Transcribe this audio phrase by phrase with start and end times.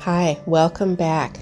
[0.00, 1.36] Hi, welcome back.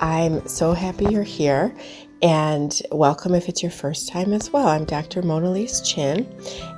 [0.00, 1.74] I'm so happy you're here
[2.20, 4.68] and welcome if it's your first time as well.
[4.68, 5.22] I'm Dr.
[5.22, 6.30] Mona Lise Chin,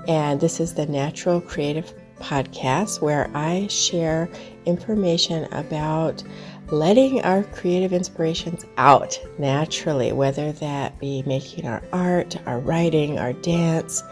[0.06, 4.28] and this is the Natural Creative Podcast where I share
[4.64, 6.22] information about
[6.70, 13.32] letting our creative inspirations out naturally, whether that be making our art, our writing, our
[13.32, 14.04] dance,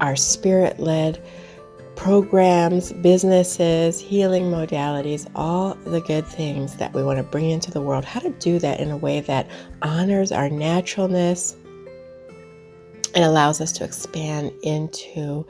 [0.00, 1.20] our spirit led
[1.98, 7.80] programs, businesses, healing modalities, all the good things that we want to bring into the
[7.80, 9.50] world, how to do that in a way that
[9.82, 11.56] honors our naturalness
[13.16, 15.44] and allows us to expand into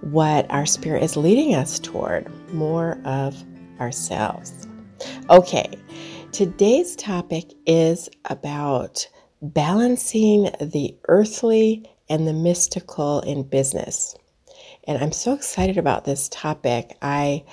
[0.00, 3.36] what our spirit is leading us toward more of
[3.80, 4.68] ourselves.
[5.28, 5.68] Okay,
[6.30, 9.08] today's topic is about
[9.42, 14.14] balancing the earthly and the mystical in business.
[14.86, 16.96] And I'm so excited about this topic.
[17.00, 17.44] I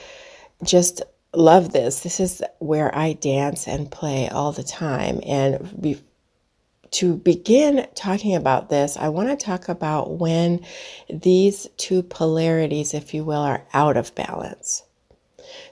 [0.64, 1.02] just
[1.34, 2.02] love this.
[2.02, 5.22] This is where I dance and play all the time.
[5.26, 6.02] And be,
[6.92, 10.66] to begin talking about this, I want to talk about when
[11.10, 14.84] these two polarities, if you will, are out of balance.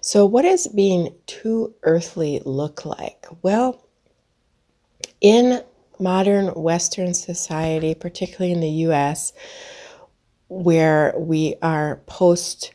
[0.02, 3.26] So, what does being too earthly look like?
[3.42, 3.86] Well,
[5.22, 5.62] in
[6.00, 9.34] modern Western society, particularly in the US,
[10.50, 12.74] where we are post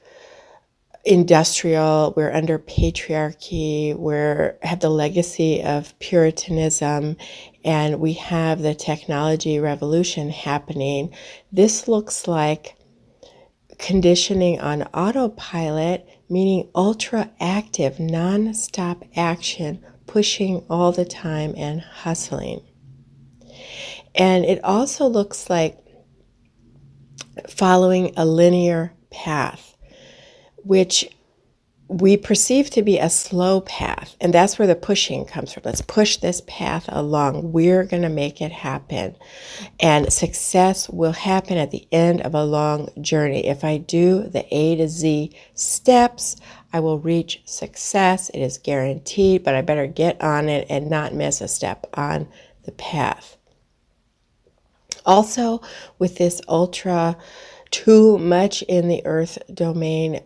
[1.05, 7.17] industrial, we're under patriarchy, we have the legacy of Puritanism,
[7.65, 11.15] and we have the technology revolution happening.
[11.53, 12.77] This looks like
[13.79, 22.63] conditioning on autopilot, meaning ultra active, non stop action, pushing all the time and hustling.
[24.15, 25.84] And it also looks like
[27.49, 29.77] following a linear path,
[30.57, 31.09] which
[31.89, 34.17] we perceive to be a slow path.
[34.21, 35.65] And that's where the pushing comes from.
[35.65, 37.53] Let's push this path along.
[37.53, 39.15] We're going to make it happen.
[39.79, 43.47] And success will happen at the end of a long journey.
[43.47, 46.37] If I do the A to Z steps,
[46.73, 48.31] I will reach success.
[48.31, 52.29] It is guaranteed, but I better get on it and not miss a step on
[52.65, 53.37] the path.
[55.05, 55.61] Also,
[55.99, 57.17] with this ultra
[57.71, 60.21] too much in the earth domain,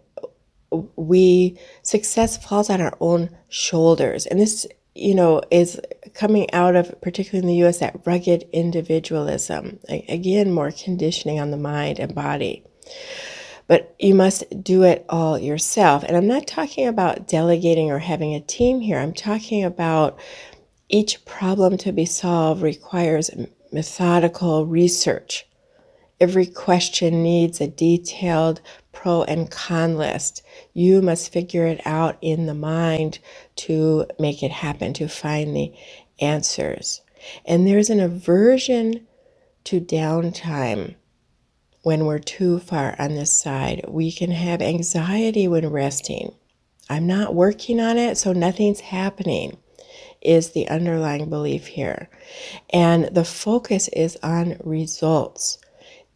[0.97, 4.27] we success falls on our own shoulders.
[4.27, 5.81] And this, you know, is
[6.15, 9.79] coming out of, particularly in the US, that rugged individualism.
[9.89, 12.65] Again, more conditioning on the mind and body.
[13.67, 16.03] But you must do it all yourself.
[16.03, 18.99] And I'm not talking about delegating or having a team here.
[18.99, 20.19] I'm talking about
[20.89, 23.31] each problem to be solved requires
[23.73, 25.47] methodical research.
[26.21, 28.61] Every question needs a detailed
[28.93, 30.43] pro and con list.
[30.75, 33.21] You must figure it out in the mind
[33.57, 35.73] to make it happen, to find the
[36.21, 37.03] answers.
[37.45, 39.07] And there's an aversion
[39.65, 40.97] to downtime
[41.83, 43.85] when we're too far on this side.
[43.89, 46.35] We can have anxiety when resting.
[46.91, 49.59] I'm not working on it, so nothing's happening
[50.21, 52.09] is the underlying belief here.
[52.71, 55.59] And the focus is on results,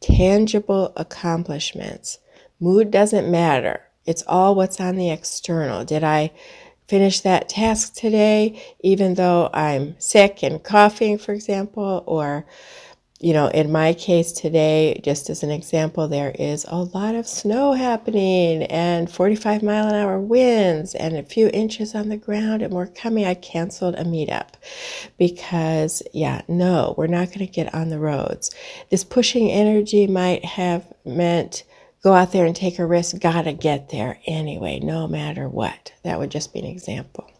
[0.00, 2.18] tangible accomplishments.
[2.60, 3.82] Mood doesn't matter.
[4.04, 5.84] It's all what's on the external.
[5.84, 6.32] Did I
[6.86, 12.02] finish that task today, even though I'm sick and coughing, for example?
[12.06, 12.44] Or
[13.22, 17.28] you know, in my case today, just as an example, there is a lot of
[17.28, 22.62] snow happening and 45 mile an hour winds and a few inches on the ground
[22.62, 23.24] and more coming.
[23.24, 24.54] I canceled a meetup
[25.18, 28.50] because, yeah, no, we're not going to get on the roads.
[28.90, 31.62] This pushing energy might have meant
[32.02, 35.92] go out there and take a risk, gotta get there anyway, no matter what.
[36.02, 37.30] That would just be an example.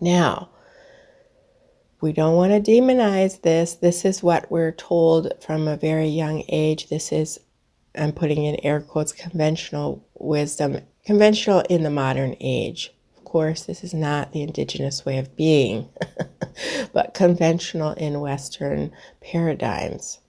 [0.00, 0.50] Now,
[2.00, 3.74] we don't want to demonize this.
[3.74, 6.88] This is what we're told from a very young age.
[6.88, 7.40] This is,
[7.94, 12.92] I'm putting in air quotes, conventional wisdom, conventional in the modern age.
[13.16, 15.88] Of course, this is not the indigenous way of being,
[16.92, 20.20] but conventional in Western paradigms.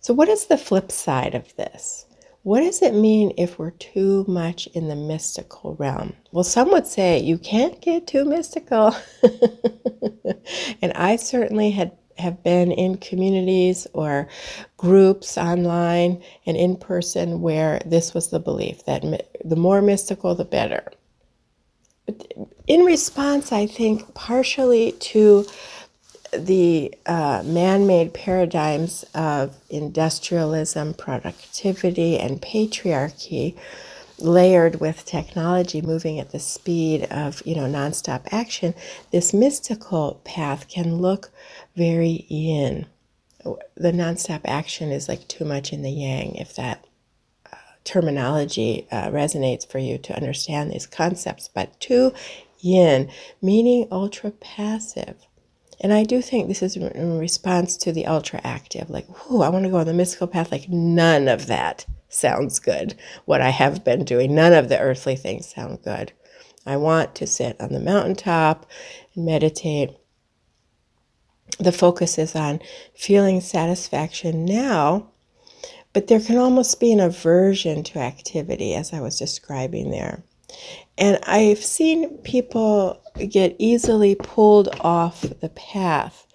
[0.00, 2.05] So, what is the flip side of this?
[2.46, 6.12] What does it mean if we're too much in the mystical realm?
[6.30, 8.94] Well, some would say you can't get too mystical.
[10.80, 14.28] and I certainly had have been in communities or
[14.76, 19.02] groups online and in person where this was the belief that
[19.44, 20.92] the more mystical the better.
[22.06, 22.32] But
[22.68, 25.46] In response, I think partially to
[26.38, 33.56] the uh, man made paradigms of industrialism, productivity, and patriarchy,
[34.18, 38.74] layered with technology moving at the speed of you know nonstop action
[39.10, 41.30] this mystical path can look
[41.76, 42.86] very yin.
[43.44, 46.84] The nonstop action is like too much in the yang if that
[47.52, 52.12] uh, terminology uh, resonates for you to understand these concepts but too
[52.60, 53.10] yin
[53.42, 55.26] meaning ultra passive
[55.80, 59.48] and I do think this is in response to the ultra active, like, whoo, I
[59.48, 60.50] want to go on the mystical path.
[60.50, 62.94] Like, none of that sounds good.
[63.24, 66.12] What I have been doing, none of the earthly things sound good.
[66.64, 68.66] I want to sit on the mountaintop
[69.14, 69.90] and meditate.
[71.58, 72.60] The focus is on
[72.94, 75.10] feeling satisfaction now,
[75.92, 80.24] but there can almost be an aversion to activity, as I was describing there.
[80.98, 86.26] And I've seen people get easily pulled off the path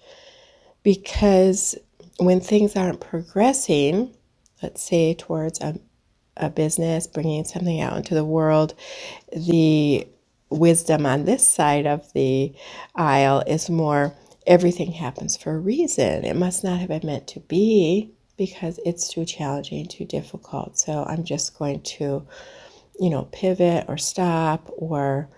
[0.82, 1.76] because
[2.18, 4.14] when things aren't progressing,
[4.62, 5.78] let's say towards a,
[6.36, 8.74] a business, bringing something out into the world,
[9.36, 10.08] the
[10.50, 12.54] wisdom on this side of the
[12.96, 14.14] aisle is more
[14.46, 16.24] everything happens for a reason.
[16.24, 20.78] It must not have been meant to be because it's too challenging, too difficult.
[20.78, 22.26] So I'm just going to,
[22.98, 25.28] you know, pivot or stop or,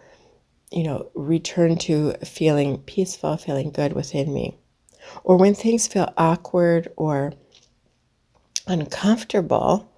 [0.70, 4.56] you know, return to feeling peaceful, feeling good within me.
[5.22, 7.32] Or when things feel awkward or
[8.66, 9.90] uncomfortable,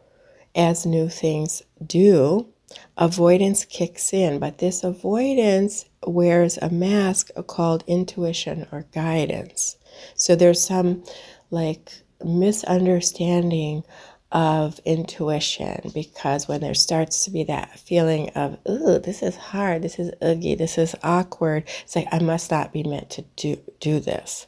[0.54, 2.48] as new things do,
[2.96, 4.38] avoidance kicks in.
[4.38, 9.76] But this avoidance wears a mask called intuition or guidance.
[10.14, 11.04] So there's some
[11.50, 11.92] like
[12.24, 13.84] misunderstanding
[14.32, 19.82] of intuition because when there starts to be that feeling of, ooh, this is hard,
[19.82, 23.58] this is ugly, this is awkward, it's like I must not be meant to do,
[23.80, 24.46] do this.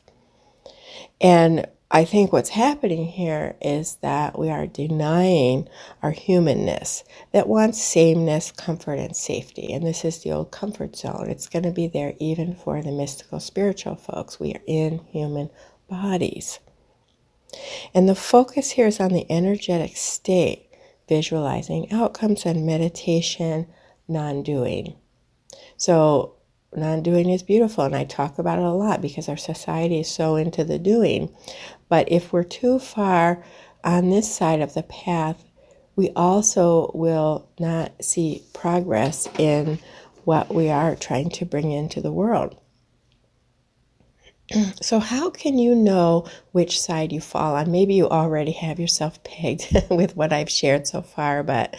[1.20, 5.68] And I think what's happening here is that we are denying
[6.02, 7.02] our humanness
[7.32, 9.72] that wants sameness, comfort, and safety.
[9.72, 11.30] And this is the old comfort zone.
[11.30, 14.38] It's going to be there even for the mystical spiritual folks.
[14.38, 15.48] We are in human
[15.88, 16.60] bodies.
[17.94, 20.68] And the focus here is on the energetic state,
[21.08, 23.66] visualizing outcomes and meditation,
[24.06, 24.96] non doing.
[25.76, 26.36] So,
[26.74, 30.10] non doing is beautiful, and I talk about it a lot because our society is
[30.10, 31.34] so into the doing.
[31.88, 33.42] But if we're too far
[33.82, 35.42] on this side of the path,
[35.96, 39.78] we also will not see progress in
[40.24, 42.56] what we are trying to bring into the world.
[44.80, 47.70] So, how can you know which side you fall on?
[47.70, 51.76] Maybe you already have yourself pegged with what I've shared so far, but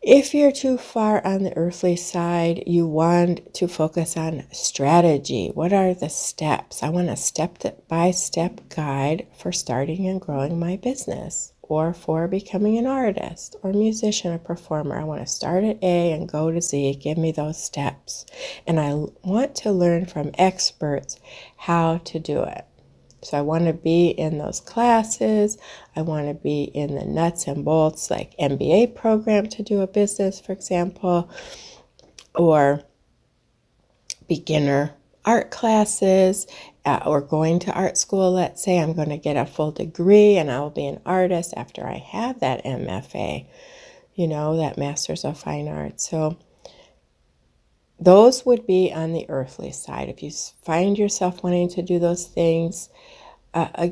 [0.00, 5.50] if you're too far on the earthly side, you want to focus on strategy.
[5.52, 6.82] What are the steps?
[6.82, 7.58] I want a step
[7.88, 13.72] by step guide for starting and growing my business or for becoming an artist or
[13.72, 14.98] musician or performer.
[14.98, 16.94] I want to start at A and go to Z.
[17.02, 18.26] Give me those steps.
[18.66, 21.20] And I want to learn from experts
[21.56, 22.64] how to do it.
[23.22, 25.58] So I want to be in those classes.
[25.94, 29.86] I want to be in the nuts and bolts, like MBA program to do a
[29.86, 31.28] business, for example,
[32.34, 32.82] or
[34.28, 34.94] beginner
[35.24, 36.46] art classes
[36.88, 38.32] uh, or going to art school.
[38.32, 41.52] Let's say I'm going to get a full degree and I will be an artist
[41.54, 43.46] after I have that MFA,
[44.14, 46.08] you know, that Master's of Fine Arts.
[46.08, 46.38] So
[48.00, 50.08] those would be on the earthly side.
[50.08, 50.30] If you
[50.64, 52.88] find yourself wanting to do those things,
[53.52, 53.88] uh, uh,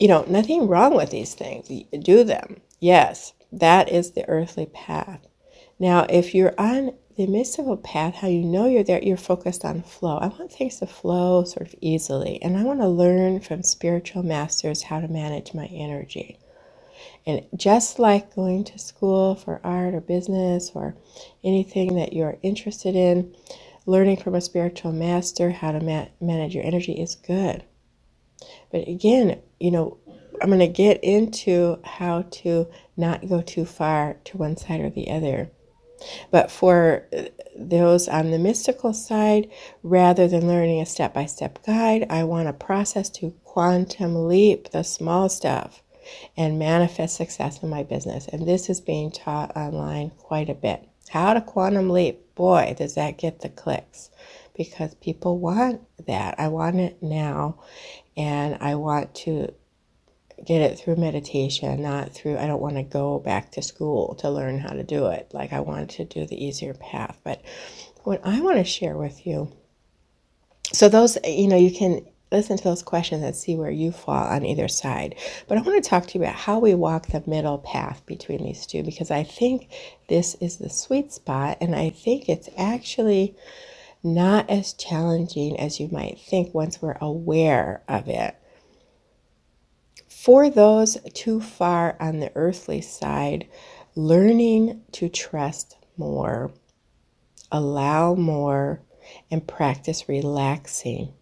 [0.00, 1.68] you know, nothing wrong with these things.
[2.02, 2.60] Do them.
[2.80, 5.24] Yes, that is the earthly path.
[5.78, 9.82] Now, if you're on the mystical path, how you know you're there, you're focused on
[9.82, 10.18] flow.
[10.18, 14.22] I want things to flow sort of easily, and I want to learn from spiritual
[14.22, 16.38] masters how to manage my energy.
[17.26, 20.94] And just like going to school for art or business or
[21.44, 23.34] anything that you're interested in,
[23.86, 27.64] learning from a spiritual master how to ma- manage your energy is good.
[28.72, 29.98] But again, you know,
[30.40, 34.90] I'm going to get into how to not go too far to one side or
[34.90, 35.50] the other.
[36.30, 37.06] But for
[37.56, 39.50] those on the mystical side,
[39.82, 44.70] rather than learning a step by step guide, I want a process to quantum leap
[44.70, 45.82] the small stuff
[46.36, 48.26] and manifest success in my business.
[48.28, 50.88] And this is being taught online quite a bit.
[51.10, 54.10] How to quantum leap, boy, does that get the clicks
[54.56, 56.38] because people want that.
[56.38, 57.58] I want it now,
[58.16, 59.54] and I want to
[60.44, 64.30] get it through meditation, not through, I don't want to go back to school to
[64.30, 65.30] learn how to do it.
[65.32, 67.20] Like, I want to do the easier path.
[67.24, 67.42] But
[68.04, 69.52] what I want to share with you,
[70.72, 74.24] so those, you know, you can listen to those questions and see where you fall
[74.26, 75.16] on either side.
[75.48, 78.44] But I want to talk to you about how we walk the middle path between
[78.44, 79.68] these two because I think
[80.08, 83.36] this is the sweet spot and I think it's actually
[84.02, 88.36] not as challenging as you might think once we're aware of it.
[90.22, 93.46] For those too far on the earthly side,
[93.96, 96.52] learning to trust more,
[97.50, 98.82] allow more,
[99.30, 101.14] and practice relaxing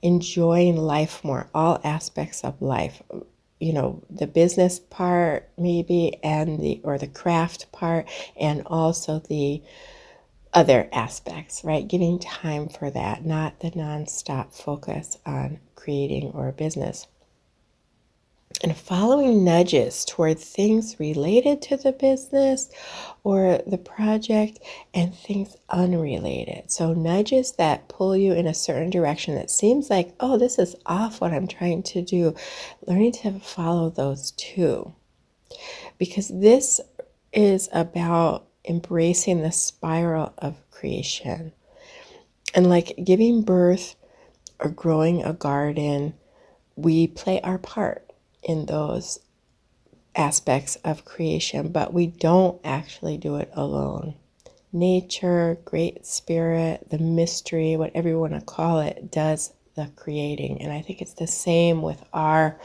[0.00, 3.02] enjoying life more, all aspects of life.
[3.60, 8.08] You know, the business part maybe and the or the craft part
[8.40, 9.62] and also the
[10.54, 11.86] other aspects, right?
[11.86, 17.06] Giving time for that, not the nonstop focus on creating or business
[18.62, 22.70] and following nudges toward things related to the business
[23.22, 24.58] or the project
[24.94, 26.70] and things unrelated.
[26.70, 30.76] So, nudges that pull you in a certain direction that seems like, oh, this is
[30.86, 32.34] off what I'm trying to do.
[32.86, 34.94] Learning to follow those too.
[35.98, 36.80] Because this
[37.32, 41.52] is about embracing the spiral of creation
[42.54, 43.96] and like giving birth
[44.58, 46.14] or growing a garden,
[46.74, 48.05] we play our part
[48.46, 49.18] in those
[50.14, 54.14] aspects of creation, but we don't actually do it alone.
[54.72, 60.62] Nature, Great Spirit, the mystery, whatever you want to call it, does the creating.
[60.62, 62.58] And I think it's the same with our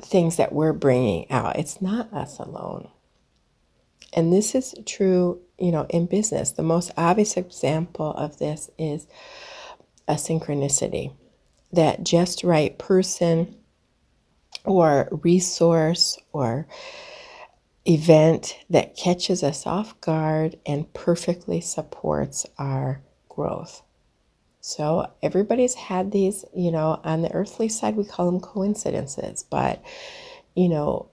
[0.00, 1.58] things that we're bringing out.
[1.58, 2.88] It's not us alone.
[4.12, 6.52] And this is true, you know, in business.
[6.52, 9.06] The most obvious example of this is
[10.08, 11.12] a synchronicity.
[11.72, 13.56] That just right person
[14.66, 16.66] or resource or
[17.86, 23.82] event that catches us off guard and perfectly supports our growth.
[24.60, 29.80] So, everybody's had these, you know, on the earthly side, we call them coincidences, but,
[30.56, 31.10] you know,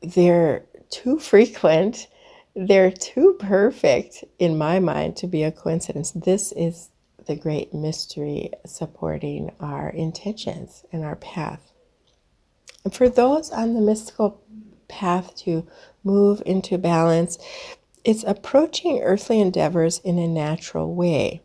[0.00, 2.06] they're too frequent.
[2.54, 6.12] They're too perfect in my mind to be a coincidence.
[6.12, 6.90] This is
[7.26, 11.73] the great mystery supporting our intentions and our path.
[12.84, 14.42] And for those on the mystical
[14.88, 15.66] path to
[16.04, 17.38] move into balance,
[18.04, 21.40] it's approaching earthly endeavors in a natural way.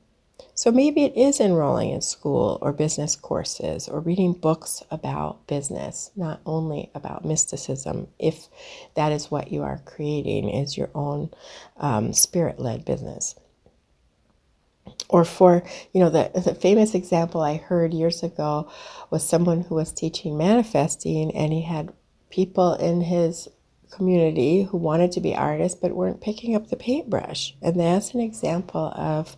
[0.53, 6.11] So maybe it is enrolling in school or business courses or reading books about business,
[6.17, 8.49] not only about mysticism, if
[8.95, 11.29] that is what you are creating, is your own
[11.77, 13.35] um, spirit led business
[15.09, 18.69] or for you know the, the famous example i heard years ago
[19.09, 21.91] was someone who was teaching manifesting and he had
[22.29, 23.49] people in his
[23.91, 27.55] community who wanted to be artists but weren't picking up the paintbrush.
[27.61, 29.35] And that's an example of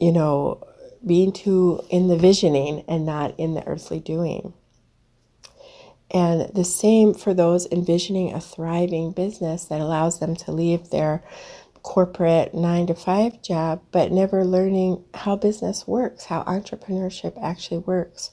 [0.00, 0.66] you know
[1.04, 4.54] being too in the visioning and not in the earthly doing.
[6.14, 11.24] And the same for those envisioning a thriving business that allows them to leave their
[11.82, 18.30] corporate nine to five job, but never learning how business works, how entrepreneurship actually works,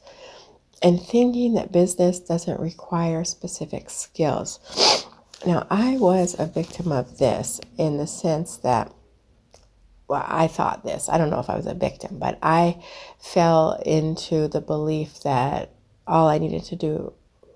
[0.82, 4.60] and thinking that business doesn't require specific skills.
[5.46, 8.94] Now, I was a victim of this in the sense that,
[10.08, 11.08] well, I thought this.
[11.10, 12.84] I don't know if I was a victim, but I
[13.20, 15.72] fell into the belief that
[16.06, 17.13] all I needed to do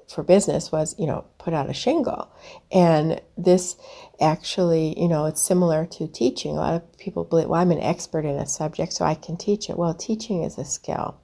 [0.08, 2.32] for business was, you know, put out a shingle.
[2.72, 3.76] And this
[4.24, 6.52] actually, you know, it's similar to teaching.
[6.52, 9.38] A lot of people believe, well, I'm an expert in a subject, so I can
[9.38, 9.78] teach it.
[9.78, 11.20] Well, teaching is a skill.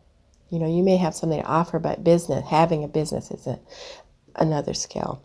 [0.50, 3.60] You know, you may have something to offer, but business, having a business is a,
[4.36, 5.24] another skill.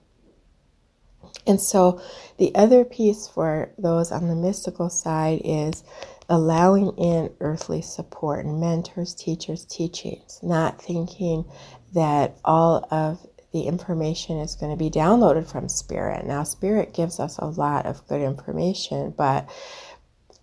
[1.47, 2.01] And so
[2.39, 5.85] the other piece for those on the mystical side is
[6.29, 11.45] allowing in earthly support and mentors, teachers, teachings, not thinking
[11.93, 16.27] that all of the information is going to be downloaded from Spirit.
[16.27, 19.49] Now, Spirit gives us a lot of good information, but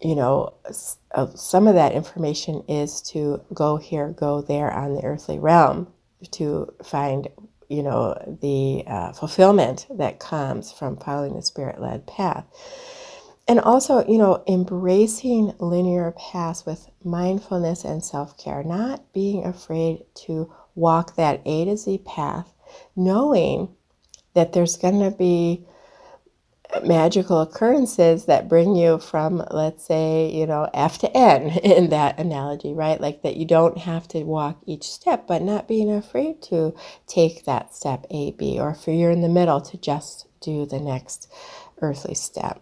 [0.02, 0.54] you know,
[1.14, 5.88] uh, some of that information is to go here, go there on the earthly realm
[6.32, 7.28] to find,
[7.70, 12.46] you know, the uh, fulfillment that comes from following the spirit led path.
[13.48, 20.06] And also, you know, embracing linear paths with mindfulness and self care, not being afraid
[20.26, 22.48] to walk that A to Z path
[22.96, 23.70] knowing
[24.34, 25.66] that there's going to be
[26.84, 32.20] magical occurrences that bring you from, let's say, you know, F to N in that
[32.20, 33.00] analogy, right?
[33.00, 36.74] Like that you don't have to walk each step, but not being afraid to
[37.08, 40.80] take that step A, B, or if you're in the middle, to just do the
[40.80, 41.32] next
[41.82, 42.62] earthly step.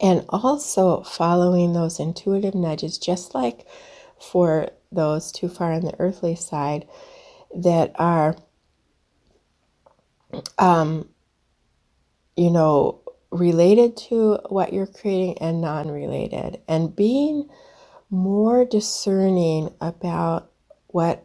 [0.00, 3.66] And also following those intuitive nudges, just like
[4.20, 6.86] for those too far on the earthly side
[7.56, 8.36] that are,
[10.58, 11.08] um,
[12.36, 16.60] you know, related to what you're creating and non related.
[16.68, 17.48] And being
[18.10, 20.50] more discerning about
[20.88, 21.24] what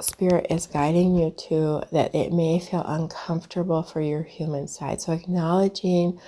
[0.00, 5.00] spirit is guiding you to that it may feel uncomfortable for your human side.
[5.02, 6.20] So acknowledging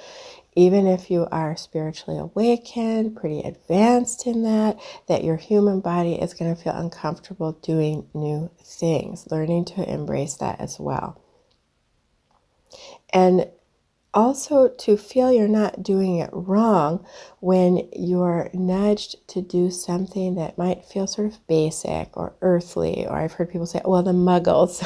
[0.56, 6.32] even if you are spiritually awakened, pretty advanced in that, that your human body is
[6.32, 11.20] going to feel uncomfortable doing new things, learning to embrace that as well.
[13.12, 13.48] And
[14.16, 17.04] also to feel you're not doing it wrong
[17.40, 23.18] when you're nudged to do something that might feel sort of basic or earthly, or
[23.18, 24.80] I've heard people say, well, the muggles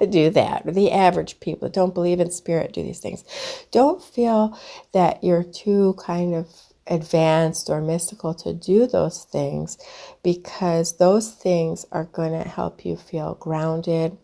[0.10, 3.24] do that, or the average people that don't believe in spirit do these things.
[3.72, 4.56] Don't feel
[4.92, 6.48] that you're too kind of
[6.86, 9.76] advanced or mystical to do those things
[10.22, 14.16] because those things are going to help you feel grounded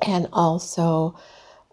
[0.00, 1.18] and also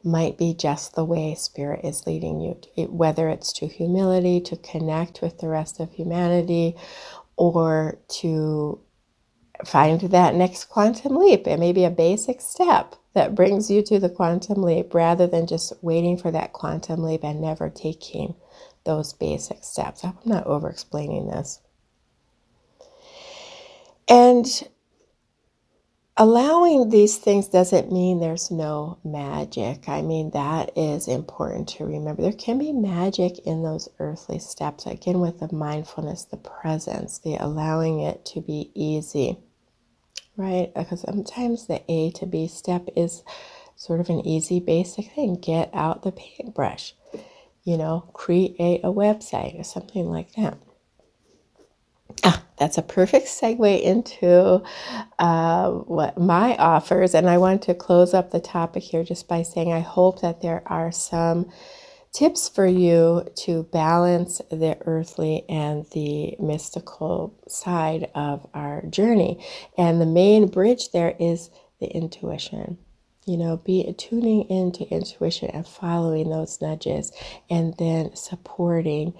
[0.03, 5.22] might be just the way spirit is leading you, whether it's to humility, to connect
[5.22, 6.75] with the rest of humanity,
[7.38, 8.79] or to
[9.65, 11.48] find that next quantum leap.
[11.48, 15.48] It may be a basic step that brings you to the quantum leap rather than
[15.48, 18.36] just waiting for that quantum leap and never taking
[18.86, 20.03] those basic steps.
[20.03, 21.60] I'm not over explaining this.
[24.10, 24.45] And
[26.15, 29.89] allowing these things doesn't mean there's no magic.
[29.89, 32.22] I mean, that is important to remember.
[32.22, 37.36] There can be magic in those earthly steps, again, with the mindfulness, the presence, the
[37.36, 39.38] allowing it to be easy,
[40.38, 40.72] right?
[40.75, 43.24] Because sometimes the A to B step is
[43.75, 45.36] sort of an easy, basic thing.
[45.36, 46.93] Get out the paintbrush,
[47.63, 50.58] you know, create a website or something like that.
[52.24, 54.63] Ah, that's a perfect segue into
[55.20, 57.13] uh, what my offers.
[57.13, 60.41] And I want to close up the topic here just by saying I hope that
[60.41, 61.51] there are some
[62.13, 69.45] tips for you to balance the earthly and the mystical side of our journey.
[69.78, 71.49] And the main bridge there is
[71.82, 72.78] the intuition.
[73.26, 77.12] You know, be tuning into intuition and following those nudges,
[77.49, 79.13] and then supporting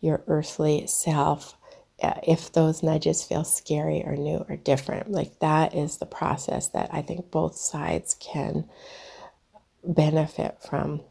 [0.00, 1.56] your earthly self
[2.02, 5.10] Uh, if those nudges feel scary or new or different.
[5.10, 8.64] Like that is the process that I think both sides can
[9.84, 11.02] benefit from.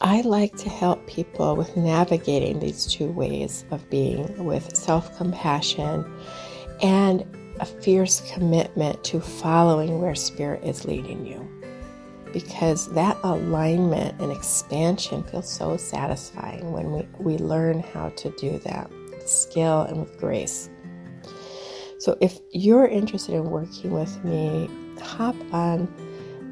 [0.00, 6.04] I like to help people with navigating these two ways of being with self compassion
[6.82, 7.24] and
[7.60, 11.48] a fierce commitment to following where spirit is leading you.
[12.32, 18.58] Because that alignment and expansion feels so satisfying when we, we learn how to do
[18.60, 18.90] that
[19.28, 20.70] skill and with grace.
[21.98, 24.68] So, if you're interested in working with me,
[25.00, 25.88] hop on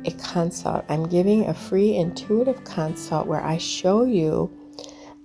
[0.04, 0.85] a consult.
[0.88, 4.50] I'm giving a free intuitive consult where I show you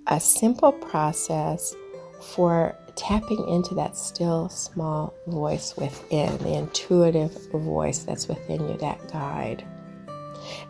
[0.06, 1.74] a simple process
[2.20, 9.12] for tapping into that still small voice within, the intuitive voice that's within you, that
[9.12, 9.64] guide.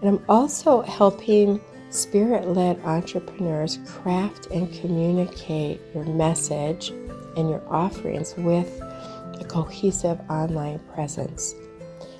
[0.00, 1.60] And I'm also helping
[1.90, 6.90] Spirit led entrepreneurs craft and communicate your message
[7.37, 8.81] and your offerings with
[9.40, 11.55] a cohesive online presence.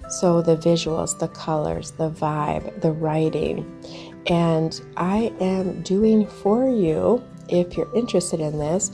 [0.09, 3.67] So, the visuals, the colors, the vibe, the writing.
[4.27, 8.91] And I am doing for you, if you're interested in this,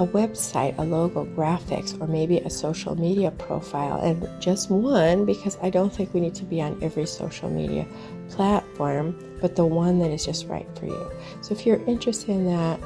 [0.00, 4.00] a website, a logo, graphics, or maybe a social media profile.
[4.00, 7.86] And just one, because I don't think we need to be on every social media
[8.28, 11.10] platform but the one that is just right for you.
[11.40, 12.80] So if you're interested in that,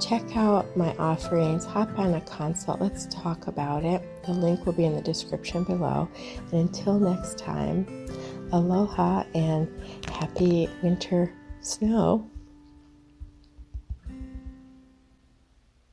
[0.00, 4.02] check out my offerings, hop on a consult, let's talk about it.
[4.24, 6.08] The link will be in the description below.
[6.52, 8.06] And until next time,
[8.52, 9.68] aloha and
[10.08, 12.30] happy winter snow